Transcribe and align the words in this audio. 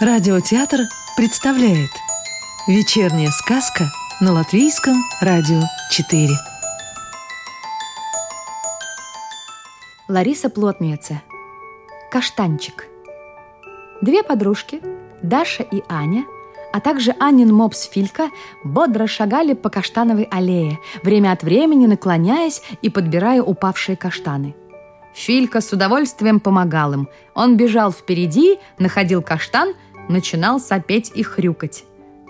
Радиотеатр 0.00 0.82
представляет 1.16 1.90
Вечерняя 2.68 3.30
сказка 3.30 3.86
на 4.20 4.32
Латвийском 4.32 4.94
радио 5.20 5.60
4 5.90 6.28
Лариса 10.06 10.50
Плотница. 10.50 11.20
Каштанчик. 12.12 12.86
Две 14.00 14.22
подружки, 14.22 14.80
Даша 15.24 15.64
и 15.64 15.82
Аня, 15.88 16.26
а 16.72 16.78
также 16.78 17.12
Анин 17.18 17.52
мопс 17.52 17.88
Филька 17.90 18.30
бодро 18.62 19.08
шагали 19.08 19.54
по 19.54 19.68
каштановой 19.68 20.28
аллее, 20.30 20.78
время 21.02 21.32
от 21.32 21.42
времени 21.42 21.86
наклоняясь 21.86 22.62
и 22.82 22.88
подбирая 22.88 23.42
упавшие 23.42 23.96
каштаны– 23.96 24.54
Филька 25.18 25.60
с 25.60 25.72
удовольствием 25.72 26.38
помогал 26.38 26.92
им. 26.92 27.08
Он 27.34 27.56
бежал 27.56 27.90
впереди, 27.90 28.58
находил 28.78 29.20
каштан, 29.20 29.74
начинал 30.08 30.60
сопеть 30.60 31.12
и 31.14 31.22
хрюкать. 31.22 31.84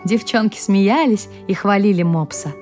Девчонки 0.04 0.58
смеялись 0.58 1.28
и 1.48 1.54
хвалили 1.54 2.02
мопса. 2.02 2.52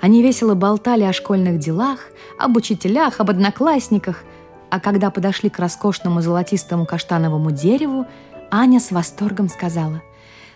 Они 0.00 0.22
весело 0.22 0.54
болтали 0.54 1.04
о 1.04 1.12
школьных 1.12 1.58
делах, 1.58 2.00
об 2.38 2.56
учителях, 2.56 3.20
об 3.20 3.30
одноклассниках. 3.30 4.22
А 4.70 4.80
когда 4.80 5.10
подошли 5.10 5.50
к 5.50 5.58
роскошному 5.58 6.20
золотистому 6.20 6.86
каштановому 6.86 7.50
дереву, 7.50 8.06
Аня 8.50 8.80
с 8.80 8.90
восторгом 8.90 9.48
сказала, 9.48 10.02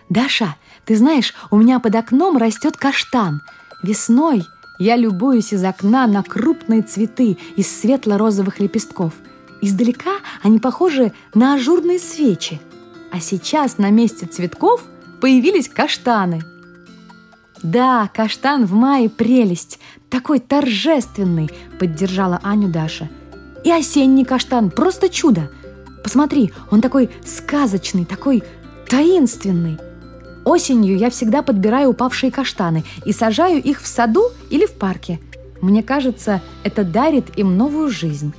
«Даша, 0.09 0.55
ты 0.85 0.95
знаешь, 0.95 1.33
у 1.51 1.57
меня 1.57 1.79
под 1.79 1.95
окном 1.95 2.37
растет 2.37 2.77
каштан. 2.77 3.41
Весной 3.83 4.43
я 4.79 4.95
любуюсь 4.95 5.53
из 5.53 5.63
окна 5.63 6.07
на 6.07 6.23
крупные 6.23 6.81
цветы 6.81 7.37
из 7.55 7.81
светло-розовых 7.81 8.59
лепестков. 8.59 9.13
Издалека 9.61 10.17
они 10.41 10.59
похожи 10.59 11.13
на 11.33 11.55
ажурные 11.55 11.99
свечи. 11.99 12.59
А 13.13 13.19
сейчас 13.19 13.77
на 13.77 13.91
месте 13.91 14.25
цветков 14.25 14.81
появились 15.21 15.69
каштаны. 15.69 16.41
Да, 17.61 18.09
каштан 18.11 18.65
в 18.65 18.73
мае 18.73 19.07
прелесть, 19.07 19.79
такой 20.09 20.39
торжественный, 20.39 21.47
поддержала 21.77 22.39
Аню 22.41 22.69
Даша. 22.69 23.11
И 23.63 23.71
осенний 23.71 24.25
каштан 24.25 24.71
просто 24.71 25.09
чудо. 25.09 25.51
Посмотри, 26.03 26.51
он 26.71 26.81
такой 26.81 27.11
сказочный, 27.23 28.03
такой 28.03 28.43
таинственный. 28.89 29.77
Осенью 30.43 30.97
я 30.97 31.11
всегда 31.11 31.43
подбираю 31.43 31.91
упавшие 31.91 32.31
каштаны 32.31 32.83
и 33.05 33.13
сажаю 33.13 33.61
их 33.61 33.83
в 33.83 33.85
саду 33.85 34.31
или 34.49 34.65
в 34.65 34.71
парке. 34.71 35.19
Мне 35.61 35.83
кажется, 35.83 36.41
это 36.63 36.83
дарит 36.83 37.37
им 37.37 37.57
новую 37.57 37.91
жизнь. 37.91 38.33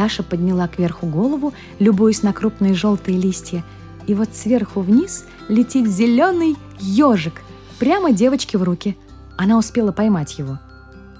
Даша 0.00 0.22
подняла 0.22 0.66
кверху 0.66 1.06
голову, 1.06 1.52
любуясь 1.78 2.22
на 2.22 2.32
крупные 2.32 2.72
желтые 2.72 3.18
листья. 3.18 3.62
И 4.06 4.14
вот 4.14 4.30
сверху 4.32 4.80
вниз 4.80 5.26
летит 5.50 5.86
зеленый 5.86 6.56
ежик 6.78 7.42
прямо 7.78 8.10
девочке 8.10 8.56
в 8.56 8.62
руки. 8.62 8.96
Она 9.36 9.58
успела 9.58 9.92
поймать 9.92 10.38
его. 10.38 10.58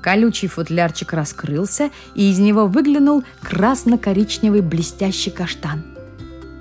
Колючий 0.01 0.49
футлярчик 0.49 1.13
раскрылся, 1.13 1.91
и 2.15 2.31
из 2.31 2.39
него 2.39 2.67
выглянул 2.67 3.23
красно-коричневый 3.43 4.63
блестящий 4.63 5.31
каштан– 5.31 5.85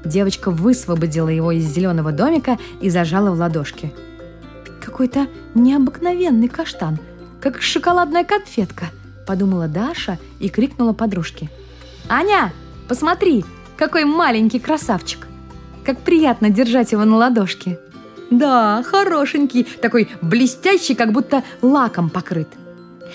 Девочка 0.06 0.50
высвободила 0.50 1.30
его 1.30 1.52
из 1.52 1.66
зеленого 1.66 2.12
домика 2.12 2.58
и 2.82 2.90
зажала 2.90 3.32
в 3.32 3.38
ладошки. 3.38 3.94
«Какой-то 4.82 5.28
необыкновенный 5.56 6.48
каштан, 6.48 7.00
как 7.42 7.62
шоколадная 7.62 8.24
конфетка»,– 8.24 8.88
подумала 9.28 9.68
Даша 9.68 10.18
и 10.40 10.48
крикнула 10.48 10.94
подружке. 10.94 11.50
«Аня, 12.10 12.52
посмотри, 12.88 13.46
какой 13.78 14.04
маленький 14.04 14.60
красавчик! 14.60 15.28
Как 15.86 16.00
приятно 16.00 16.50
держать 16.50 16.92
его 16.92 17.06
на 17.06 17.16
ладошке!» 17.16 17.80
«Да, 18.30 18.84
хорошенький, 18.84 19.64
такой 19.64 20.10
блестящий, 20.22 20.96
как 20.96 21.14
будто 21.14 21.44
лаком 21.62 22.10
покрыт. 22.10 22.50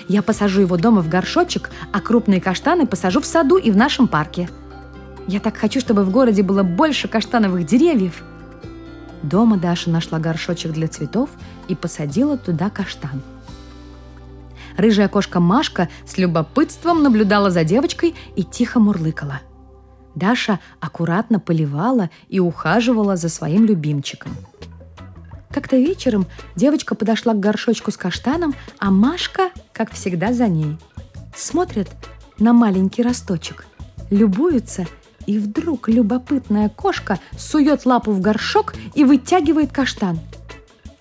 Я 0.09 0.23
посажу 0.23 0.63
его 0.63 0.77
дома 0.77 1.03
в 1.03 1.09
горшочек, 1.09 1.71
а 1.93 2.01
крупные 2.01 2.41
каштаны 2.41 2.87
посажу 2.87 3.21
в 3.21 3.27
саду 3.27 3.57
и 3.57 3.71
в 3.71 3.77
нашем 3.77 4.09
парке», 4.09 4.49
я 5.27 5.41
так 5.41 5.57
хочу, 5.57 5.81
чтобы 5.81 6.05
в 6.05 6.11
городе 6.11 6.43
было 6.43 6.63
больше 6.63 7.09
каштановых 7.09 7.65
деревьев. 7.65 8.23
Дома 9.23 9.57
Даша 9.57 9.89
нашла 9.89 10.19
горшочек 10.19 10.73
для 10.73 10.87
цветов 10.87 11.31
и 11.67 11.75
посадила 11.75 12.37
туда 12.37 12.69
каштан. 12.69 13.23
Рыжая 14.77 15.09
кошка 15.09 15.41
Машка 15.41 15.89
с 16.07 16.19
любопытством 16.19 17.03
наблюдала 17.03 17.51
за 17.51 17.65
девочкой 17.65 18.15
и 18.37 18.45
тихо 18.45 18.81
мурлыкала. 18.81 19.41
Даша 20.15 20.61
аккуратно 20.81 21.41
поливала 21.41 22.11
и 22.29 22.41
ухаживала 22.41 23.17
за 23.17 23.29
своим 23.29 23.65
любимчиком. 23.65 24.33
Как-то 25.51 25.77
вечером 25.77 26.27
девочка 26.57 26.95
подошла 26.95 27.33
к 27.35 27.41
горшочку 27.41 27.91
с 27.91 27.97
каштаном, 27.97 28.55
а 28.79 28.91
Машка, 28.91 29.51
как 29.73 29.93
всегда, 29.93 30.33
за 30.33 30.49
ней. 30.49 30.77
Смотрят 31.35 31.89
на 32.39 32.53
маленький 32.53 33.03
росточек, 33.03 33.67
любуются– 34.11 34.87
и 35.27 35.39
вдруг 35.39 35.89
любопытная 35.89 36.69
кошка 36.69 37.19
сует 37.37 37.87
лапу 37.87 38.13
в 38.13 38.21
горшок 38.21 38.75
и 38.95 39.05
вытягивает 39.05 39.73
каштан. 39.73 40.19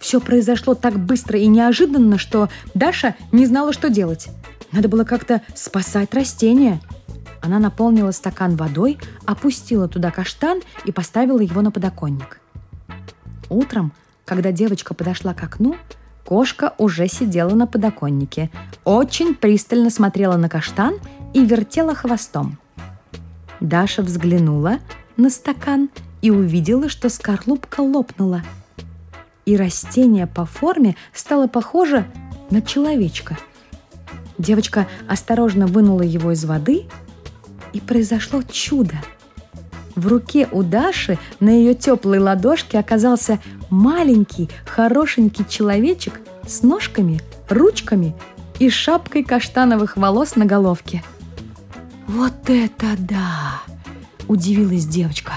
Все 0.03 0.19
произошло 0.19 0.75
так 0.75 1.00
быстро 1.00 1.40
и 1.40 1.47
неожиданно, 1.47 2.18
что 2.18 2.50
Даша 2.74 3.16
не 3.31 3.46
знала, 3.46 3.72
что 3.72 3.90
делать. 3.90 4.28
Надо 4.74 4.90
было 4.90 5.06
как-то 5.06 5.41
спасать 5.56 6.14
растения. 6.14 6.81
Она 7.41 7.58
наполнила 7.58 8.12
стакан 8.12 8.58
водой, 8.58 8.97
опустила 9.25 9.88
туда 9.88 10.12
каштан 10.12 10.62
и 10.84 10.91
поставила 10.91 11.40
его 11.40 11.62
на 11.62 11.72
подоконник. 11.72 12.41
Утром, 13.47 13.94
когда 14.25 14.52
девочка 14.52 14.94
подошла 14.94 15.34
к 15.34 15.41
окну, 15.41 15.78
кошка 16.25 16.74
уже 16.78 17.08
сидела 17.08 17.56
на 17.56 17.66
подоконнике, 17.66 18.52
очень 18.84 19.34
пристально 19.34 19.90
смотрела 19.90 20.35
на 20.35 20.50
каштан 20.50 20.96
и 21.34 21.46
вертела 21.46 21.96
хвостом. 21.96 22.58
Даша 23.62 24.02
взглянула 24.02 24.80
на 25.16 25.30
стакан 25.30 25.90
и 26.22 26.30
увидела, 26.30 26.90
что 26.90 27.08
скорлупка 27.08 27.80
лопнула. 27.80 28.44
И 29.45 29.57
растение 29.57 30.27
по 30.27 30.45
форме 30.45 30.95
стало 31.13 31.47
похоже 31.47 32.05
на 32.49 32.61
человечка. 32.61 33.37
Девочка 34.37 34.87
осторожно 35.07 35.67
вынула 35.67 36.01
его 36.01 36.31
из 36.31 36.45
воды, 36.45 36.83
и 37.73 37.79
произошло 37.79 38.41
чудо. 38.43 38.95
В 39.95 40.07
руке 40.07 40.47
у 40.51 40.63
Даши 40.63 41.17
на 41.39 41.49
ее 41.49 41.73
теплой 41.73 42.19
ладошке 42.19 42.79
оказался 42.79 43.39
маленький, 43.69 44.49
хорошенький 44.65 45.47
человечек 45.47 46.19
с 46.47 46.63
ножками, 46.63 47.19
ручками 47.49 48.15
и 48.59 48.69
шапкой 48.69 49.23
каштановых 49.23 49.97
волос 49.97 50.35
на 50.35 50.45
головке– 50.45 51.03
«Вот 52.07 52.33
это 52.47 52.87
да!»– 52.97 53.61
удивилась 54.27 54.85
девочка. 54.85 55.33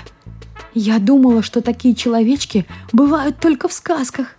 «Я 0.78 0.98
думала, 0.98 1.40
что 1.40 1.62
такие 1.62 1.94
человечки 1.94 2.66
бывают 2.92 3.38
только 3.38 3.66
в 3.66 3.72
сказках. 3.72 4.36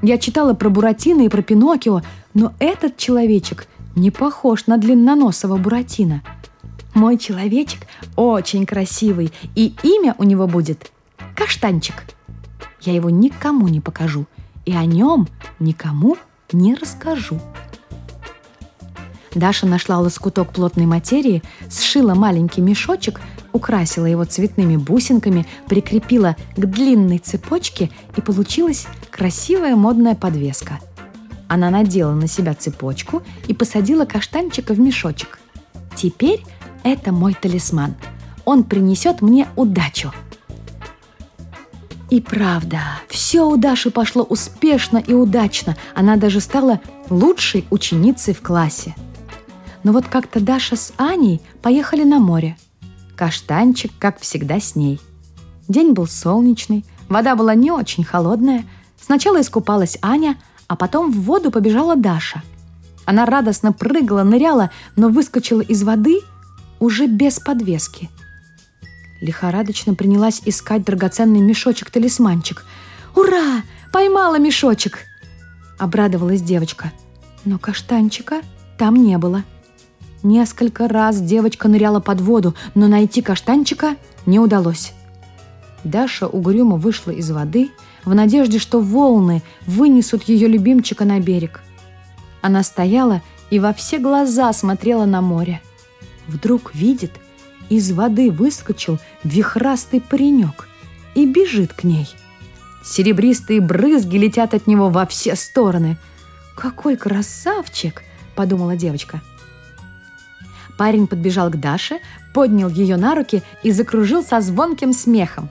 Я 0.00 0.16
читала 0.16 0.54
про 0.54 0.70
Буратино 0.70 1.26
и 1.26 1.28
про 1.28 1.42
Пиноккио, 1.42 2.00
но 2.32 2.54
этот 2.58 2.96
человечек 2.96 3.68
не 3.94 4.10
похож 4.10 4.66
на 4.66 4.78
длинноносого 4.78 5.58
Буратино. 5.58 6.22
Мой 6.94 7.18
человечек 7.18 7.80
очень 8.16 8.64
красивый, 8.64 9.30
и 9.54 9.74
имя 9.82 10.14
у 10.16 10.24
него 10.24 10.46
будет 10.46 10.90
Каштанчик. 11.36 11.96
Я 12.80 12.94
его 12.94 13.10
никому 13.10 13.68
не 13.68 13.82
покажу, 13.82 14.24
и 14.64 14.72
о 14.72 14.86
нем 14.86 15.28
никому 15.58 16.16
не 16.50 16.74
расскажу». 16.74 17.38
Даша 19.34 19.66
нашла 19.66 19.98
лоскуток 19.98 20.52
плотной 20.52 20.86
материи, 20.86 21.42
сшила 21.68 22.14
маленький 22.14 22.62
мешочек, 22.62 23.20
украсила 23.54 24.04
его 24.04 24.24
цветными 24.24 24.76
бусинками, 24.76 25.46
прикрепила 25.66 26.36
к 26.56 26.66
длинной 26.66 27.18
цепочке, 27.18 27.90
и 28.16 28.20
получилась 28.20 28.86
красивая 29.10 29.76
модная 29.76 30.14
подвеска. 30.14 30.80
Она 31.48 31.70
надела 31.70 32.12
на 32.12 32.26
себя 32.26 32.54
цепочку 32.54 33.22
и 33.46 33.54
посадила 33.54 34.04
каштанчика 34.04 34.74
в 34.74 34.80
мешочек. 34.80 35.38
Теперь 35.94 36.42
это 36.82 37.12
мой 37.12 37.34
талисман. 37.34 37.94
Он 38.44 38.64
принесет 38.64 39.22
мне 39.22 39.46
удачу. 39.56 40.12
И 42.10 42.20
правда, 42.20 42.80
все 43.08 43.48
у 43.48 43.56
Даши 43.56 43.90
пошло 43.90 44.22
успешно 44.22 44.98
и 44.98 45.14
удачно. 45.14 45.76
Она 45.94 46.16
даже 46.16 46.40
стала 46.40 46.80
лучшей 47.08 47.66
ученицей 47.70 48.34
в 48.34 48.42
классе. 48.42 48.94
Но 49.82 49.92
вот 49.92 50.06
как-то 50.06 50.40
Даша 50.40 50.76
с 50.76 50.92
Аней 50.96 51.40
поехали 51.62 52.04
на 52.04 52.18
море. 52.18 52.56
Каштанчик, 53.16 53.92
как 53.98 54.20
всегда, 54.20 54.60
с 54.60 54.74
ней. 54.76 55.00
День 55.68 55.92
был 55.92 56.06
солнечный, 56.06 56.84
вода 57.08 57.36
была 57.36 57.54
не 57.54 57.70
очень 57.70 58.04
холодная. 58.04 58.64
Сначала 59.00 59.40
искупалась 59.40 59.98
Аня, 60.02 60.36
а 60.66 60.76
потом 60.76 61.10
в 61.10 61.20
воду 61.22 61.50
побежала 61.50 61.96
Даша. 61.96 62.42
Она 63.04 63.26
радостно 63.26 63.72
прыгала, 63.72 64.22
ныряла, 64.22 64.70
но 64.96 65.08
выскочила 65.08 65.60
из 65.60 65.82
воды 65.82 66.20
уже 66.80 67.06
без 67.06 67.38
подвески. 67.38 68.10
Лихорадочно 69.20 69.94
принялась 69.94 70.42
искать 70.44 70.84
драгоценный 70.84 71.40
мешочек-талисманчик. 71.40 72.64
«Ура! 73.14 73.62
Поймала 73.92 74.38
мешочек!» 74.38 75.00
Обрадовалась 75.78 76.42
девочка. 76.42 76.92
Но 77.44 77.58
каштанчика 77.58 78.42
там 78.76 78.96
не 78.96 79.16
было. 79.18 79.44
Несколько 80.24 80.88
раз 80.88 81.20
девочка 81.20 81.68
ныряла 81.68 82.00
под 82.00 82.22
воду, 82.22 82.54
но 82.74 82.88
найти 82.88 83.20
каштанчика 83.20 83.96
не 84.24 84.40
удалось. 84.40 84.94
Даша 85.84 86.26
угрюмо 86.26 86.76
вышла 86.76 87.10
из 87.10 87.30
воды 87.30 87.70
в 88.06 88.14
надежде, 88.14 88.58
что 88.58 88.80
волны 88.80 89.42
вынесут 89.66 90.22
ее 90.22 90.48
любимчика 90.48 91.04
на 91.04 91.20
берег. 91.20 91.60
Она 92.40 92.62
стояла 92.62 93.20
и 93.50 93.58
во 93.58 93.74
все 93.74 93.98
глаза 93.98 94.50
смотрела 94.54 95.04
на 95.04 95.20
море. 95.20 95.60
Вдруг 96.26 96.74
видит, 96.74 97.12
из 97.68 97.92
воды 97.92 98.30
выскочил 98.30 98.98
вихрастый 99.24 100.00
паренек 100.00 100.68
и 101.14 101.26
бежит 101.26 101.74
к 101.74 101.84
ней. 101.84 102.08
Серебристые 102.82 103.60
брызги 103.60 104.16
летят 104.16 104.54
от 104.54 104.66
него 104.66 104.88
во 104.88 105.04
все 105.04 105.36
стороны. 105.36 105.98
«Какой 106.56 106.96
красавчик!»– 106.96 108.02
подумала 108.34 108.74
девочка. 108.74 109.20
Парень 110.76 111.06
подбежал 111.06 111.50
к 111.50 111.56
Даше, 111.56 112.00
поднял 112.32 112.68
ее 112.68 112.96
на 112.96 113.14
руки 113.14 113.42
и 113.62 113.70
закружил 113.70 114.24
со 114.24 114.40
звонким 114.40 114.92
смехом. 114.92 115.48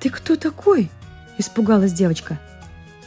«Ты 0.00 0.10
кто 0.10 0.36
такой?»– 0.36 0.90
испугалась 1.38 1.92
девочка. 1.92 2.38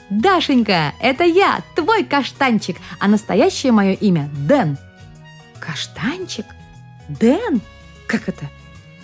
«Дашенька, 0.10 0.94
это 1.00 1.24
я, 1.24 1.62
твой 1.74 2.04
каштанчик, 2.04 2.78
а 3.00 3.08
настоящее 3.08 3.72
мое 3.72 3.94
имя– 3.94 4.30
Дэн». 4.48 4.78
«Каштанчик? 5.60 6.46
Дэн? 7.08 7.62
Как 8.08 8.28
это? 8.28 8.46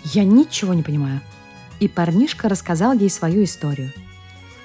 Я 0.03 0.25
ничего 0.25 0.73
не 0.73 0.83
понимаю». 0.83 1.21
И 1.79 1.87
парнишка 1.87 2.49
рассказал 2.49 2.91
ей 2.91 3.09
свою 3.09 3.45
историю. 3.45 3.93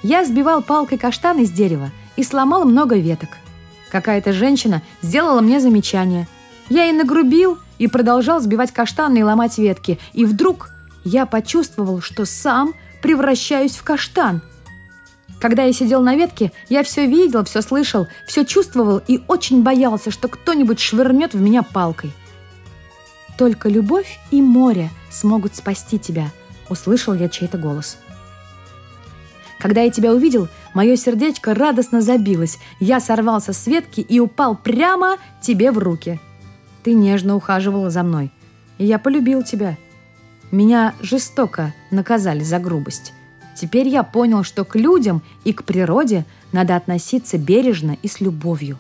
«Я 0.03 0.25
сбивал 0.25 0.63
палкой 0.63 0.99
каштан 0.99 1.39
из 1.39 1.53
дерева 1.53 1.91
и 2.17 2.25
сломал 2.25 2.65
много 2.65 2.97
веток. 2.97 3.31
Какая-то 3.91 4.33
женщина 4.33 4.83
сделала 5.01 5.41
мне 5.43 5.61
замечание. 5.61 6.27
Я 6.73 6.87
и 6.87 6.93
нагрубил, 6.93 7.59
и 7.77 7.87
продолжал 7.87 8.41
сбивать 8.41 8.73
каштаны 8.73 9.19
и 9.19 9.23
ломать 9.23 9.59
ветки. 9.59 9.99
И 10.15 10.25
вдруг 10.25 10.71
я 11.05 11.27
почувствовал, 11.27 12.01
что 12.01 12.25
сам 12.25 12.73
превращаюсь 13.03 13.77
в 13.77 13.83
каштан. 13.83 14.41
Когда 15.39 15.65
я 15.65 15.75
сидел 15.75 16.01
на 16.01 16.17
ветке, 16.17 16.51
я 16.71 16.83
все 16.83 17.05
видел, 17.05 17.45
все 17.45 17.61
слышал, 17.61 18.09
все 18.27 18.47
чувствовал 18.47 19.03
и 19.07 19.21
очень 19.29 19.63
боялся, 19.63 20.11
что 20.11 20.29
кто-нибудь 20.29 20.81
швырнет 20.81 21.35
в 21.35 21.41
меня 21.43 21.63
палкой. 21.63 22.11
«Только 23.37 23.69
любовь 23.69 24.19
и 24.31 24.41
море 24.41 24.89
смогут 25.11 25.55
спасти 25.55 25.99
тебя»,— 25.99 26.31
услышал 26.71 27.13
я 27.13 27.29
чей-то 27.29 27.59
голос. 27.59 27.99
Когда 29.59 29.83
я 29.83 29.91
тебя 29.91 30.15
увидел, 30.15 30.49
мое 30.73 30.97
сердечко 30.97 31.53
радостно 31.53 32.01
забилось. 32.01 32.59
Я 32.81 32.99
сорвался 32.99 33.53
с 33.53 33.67
ветки 33.67 34.01
и 34.01 34.21
упал 34.21 34.57
прямо 34.57 35.19
тебе 35.43 35.71
в 35.71 35.77
руки. 35.77 36.19
Ты 36.82 36.94
нежно 36.94 37.37
ухаживала 37.37 37.90
за 37.90 38.02
мной, 38.02 38.31
и 38.79 38.84
я 38.84 38.99
полюбил 38.99 39.43
тебя. 39.43 39.76
Меня 40.50 40.94
жестоко 41.00 41.75
наказали 41.90 42.43
за 42.43 42.58
грубость. 42.58 43.12
Теперь 43.56 43.88
я 43.88 44.02
понял, 44.02 44.43
что 44.43 44.64
к 44.64 44.76
людям 44.76 45.23
и 45.44 45.52
к 45.52 45.64
природе 45.64 46.25
надо 46.52 46.76
относиться 46.76 47.38
бережно 47.38 47.96
и 48.02 48.08
с 48.08 48.20
любовью. 48.20 48.79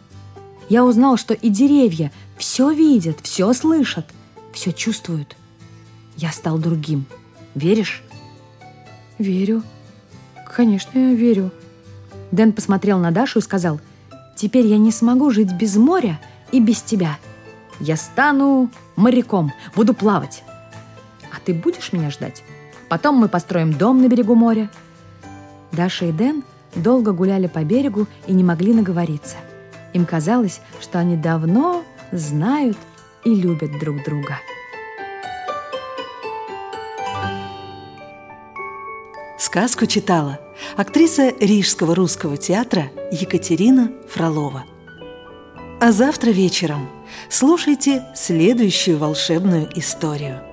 Я 0.68 0.84
узнал, 0.84 1.16
что 1.16 1.34
и 1.34 1.48
деревья 1.48 2.10
все 2.36 2.70
видят, 2.70 3.18
все 3.22 3.52
слышат, 3.52 4.06
все 4.52 4.72
чувствуют. 4.72 5.36
Я 6.16 6.32
стал 6.32 6.58
другим. 6.58 7.06
Веришь? 7.54 8.02
Верю. 9.18 9.62
Конечно, 10.54 10.98
я 10.98 11.14
верю. 11.14 11.50
Дэн 12.30 12.52
посмотрел 12.52 12.98
на 12.98 13.10
Дашу 13.10 13.38
и 13.38 13.42
сказал, 13.42 13.80
«Теперь 14.36 14.66
я 14.66 14.78
не 14.78 14.90
смогу 14.90 15.30
жить 15.30 15.52
без 15.52 15.76
моря 15.76 16.20
и 16.50 16.60
без 16.60 16.82
тебя. 16.82 17.18
Я 17.82 17.96
стану 17.96 18.70
моряком, 18.94 19.52
буду 19.74 19.92
плавать. 19.92 20.44
А 21.32 21.40
ты 21.44 21.52
будешь 21.52 21.92
меня 21.92 22.10
ждать? 22.10 22.44
Потом 22.88 23.16
мы 23.16 23.28
построим 23.28 23.72
дом 23.72 24.00
на 24.00 24.06
берегу 24.06 24.36
моря». 24.36 24.70
Даша 25.72 26.04
и 26.06 26.12
Дэн 26.12 26.44
долго 26.76 27.12
гуляли 27.12 27.48
по 27.48 27.64
берегу 27.64 28.06
и 28.28 28.32
не 28.34 28.44
могли 28.44 28.72
наговориться. 28.72 29.36
Им 29.94 30.06
казалось, 30.06 30.60
что 30.80 31.00
они 31.00 31.16
давно 31.16 31.82
знают 32.12 32.78
и 33.24 33.34
любят 33.34 33.76
друг 33.80 34.04
друга. 34.04 34.38
Сказку 39.38 39.86
читала 39.86 40.38
актриса 40.76 41.32
Рижского 41.40 41.96
русского 41.96 42.36
театра 42.36 42.92
Екатерина 43.10 43.90
Фролова. 44.08 44.62
А 45.80 45.90
завтра 45.90 46.30
вечером 46.30 46.88
слушайте 47.28 48.04
следующую 48.14 48.98
волшебную 48.98 49.68
историю– 49.78 50.42